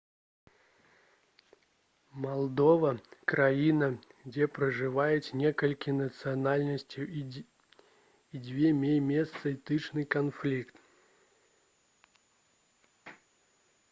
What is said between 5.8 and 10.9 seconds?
нацыянальнасцяў і дзе меў месца этнічны канфлікт